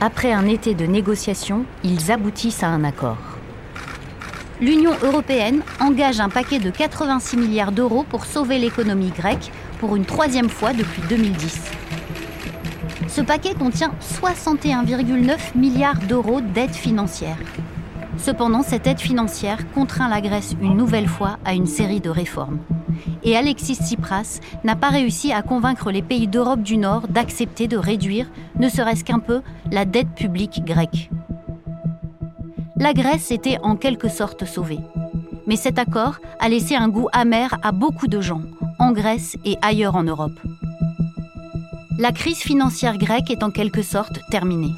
Après 0.01 0.33
un 0.33 0.47
été 0.47 0.75
de 0.75 0.87
négociations, 0.87 1.65
ils 1.85 2.11
aboutissent 2.11 2.63
à 2.63 2.69
un 2.69 2.85
accord. 2.85 3.19
L'Union 4.61 4.93
européenne 5.03 5.61
engage 5.79 6.21
un 6.21 6.31
paquet 6.31 6.59
de 6.59 6.71
86 6.71 7.37
milliards 7.37 7.73
d'euros 7.73 8.05
pour 8.09 8.25
sauver 8.25 8.59
l'économie 8.59 9.11
grecque 9.11 9.53
pour 9.79 9.97
une 9.97 10.05
troisième 10.05 10.49
fois 10.49 10.73
depuis 10.73 11.03
2010. 11.09 11.71
Ce 13.09 13.21
paquet 13.21 13.55
contient 13.55 13.93
61,9 14.23 15.57
milliards 15.57 15.99
d'euros 16.09 16.41
d'aide 16.41 16.75
financière. 16.75 17.37
Cependant, 18.19 18.63
cette 18.63 18.87
aide 18.87 19.01
financière 19.01 19.59
contraint 19.73 20.09
la 20.09 20.21
Grèce 20.21 20.55
une 20.61 20.77
nouvelle 20.77 21.09
fois 21.09 21.39
à 21.45 21.55
une 21.55 21.67
série 21.67 22.01
de 22.01 22.11
réformes. 22.11 22.59
Et 23.23 23.37
Alexis 23.37 23.77
Tsipras 23.77 24.41
n'a 24.65 24.75
pas 24.75 24.89
réussi 24.89 25.33
à 25.33 25.43
convaincre 25.43 25.91
les 25.91 26.03
pays 26.03 26.27
d'Europe 26.27 26.63
du 26.63 26.77
Nord 26.77 27.09
d'accepter 27.09 27.69
de 27.69 27.77
réduire, 27.77 28.27
ne 28.59 28.69
serait-ce 28.69 29.05
qu'un 29.05 29.21
peu, 29.21 29.41
la 29.71 29.85
dette 29.85 30.15
publique 30.15 30.65
grecque. 30.65 31.11
La 32.77 32.93
Grèce 32.93 33.31
était 33.31 33.59
en 33.63 33.77
quelque 33.77 34.09
sorte 34.09 34.45
sauvée. 34.45 34.81
Mais 35.47 35.57
cet 35.57 35.79
accord 35.79 36.19
a 36.41 36.49
laissé 36.49 36.75
un 36.75 36.89
goût 36.89 37.09
amer 37.13 37.57
à 37.63 37.73
beaucoup 37.73 38.07
de 38.07 38.21
gens, 38.21 38.43
en 38.79 38.93
Grèce 38.93 39.37
et 39.45 39.57
ailleurs 39.63 39.97
en 39.97 40.03
Europe. 40.03 40.39
La 41.99 42.13
crise 42.13 42.39
financière 42.39 42.97
grecque 42.97 43.31
est 43.31 43.43
en 43.43 43.51
quelque 43.51 43.83
sorte 43.83 44.21
terminée. 44.31 44.75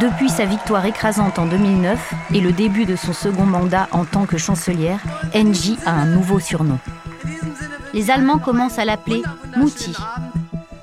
Depuis 0.00 0.28
sa 0.28 0.44
victoire 0.44 0.86
écrasante 0.86 1.38
en 1.38 1.46
2009 1.46 2.14
et 2.34 2.40
le 2.40 2.52
début 2.52 2.86
de 2.86 2.96
son 2.96 3.12
second 3.12 3.44
mandat 3.44 3.88
en 3.92 4.04
tant 4.04 4.26
que 4.26 4.38
chancelière, 4.38 5.00
NJ 5.34 5.76
a 5.84 5.92
un 5.92 6.06
nouveau 6.06 6.40
surnom. 6.40 6.78
Les 7.92 8.10
Allemands 8.10 8.38
commencent 8.38 8.78
à 8.78 8.84
l'appeler 8.84 9.22
Mutti, 9.56 9.94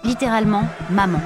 littéralement 0.03 0.63
maman. 0.89 1.21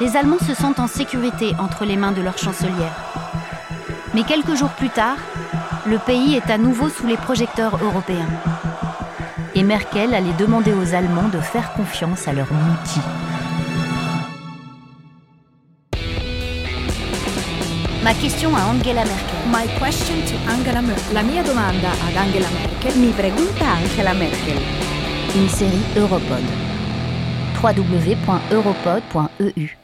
Les 0.00 0.16
Allemands 0.16 0.38
se 0.38 0.54
sentent 0.54 0.80
en 0.80 0.86
sécurité 0.86 1.52
entre 1.58 1.84
les 1.84 1.96
mains 1.96 2.12
de 2.12 2.22
leur 2.22 2.38
chancelière. 2.38 2.94
Mais 4.14 4.22
quelques 4.22 4.54
jours 4.54 4.70
plus 4.70 4.90
tard, 4.90 5.16
le 5.86 5.98
pays 5.98 6.36
est 6.36 6.50
à 6.50 6.58
nouveau 6.58 6.88
sous 6.88 7.06
les 7.06 7.16
projecteurs 7.16 7.78
européens. 7.82 8.28
Et 9.54 9.62
Merkel 9.62 10.12
allait 10.14 10.32
demander 10.38 10.72
aux 10.72 10.94
Allemands 10.94 11.28
de 11.28 11.38
faire 11.38 11.72
confiance 11.74 12.26
à 12.26 12.32
leur 12.32 12.48
Mutti. 12.52 13.00
Ma 18.02 18.14
question 18.14 18.56
à 18.56 18.64
Angela 18.66 19.04
Merkel. 19.04 19.36
My 19.48 19.68
question 19.78 20.16
to 20.26 20.34
Angela 20.50 20.82
Merkel. 20.82 21.14
La 21.14 21.22
mia 21.22 21.42
domanda 21.42 21.90
ad 21.90 22.16
Angela 22.16 22.48
Merkel. 22.50 22.98
Mi 22.98 23.12
pregunta 23.12 23.66
Angela 23.82 24.14
Merkel. 24.14 24.58
Une 25.36 25.48
série 25.48 25.84
Europod. 25.96 26.42
www.europod.eu 27.62 29.83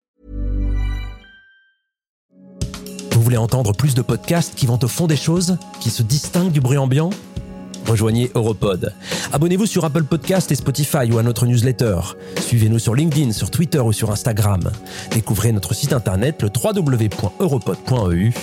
Voulez 3.31 3.37
entendre 3.37 3.71
plus 3.71 3.95
de 3.95 4.01
podcasts 4.01 4.55
qui 4.55 4.65
vont 4.65 4.79
au 4.83 4.89
fond 4.89 5.07
des 5.07 5.15
choses, 5.15 5.55
qui 5.79 5.89
se 5.89 6.03
distinguent 6.03 6.51
du 6.51 6.59
bruit 6.59 6.77
ambiant 6.77 7.11
Rejoignez 7.87 8.29
Europod. 8.35 8.93
Abonnez-vous 9.31 9.65
sur 9.65 9.85
Apple 9.85 10.03
Podcast 10.03 10.51
et 10.51 10.55
Spotify 10.55 11.09
ou 11.11 11.17
à 11.17 11.23
notre 11.23 11.45
newsletter. 11.45 11.99
Suivez-nous 12.41 12.77
sur 12.77 12.93
LinkedIn, 12.93 13.31
sur 13.31 13.49
Twitter 13.49 13.79
ou 13.79 13.93
sur 13.93 14.11
Instagram. 14.11 14.69
Découvrez 15.11 15.53
notre 15.53 15.73
site 15.73 15.93
internet 15.93 16.41
le 16.41 16.49
www.europod.eu. 16.49 18.33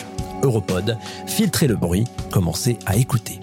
Europod, 0.42 0.96
filtrez 1.26 1.66
le 1.66 1.76
bruit, 1.76 2.04
commencez 2.30 2.78
à 2.86 2.96
écouter. 2.96 3.40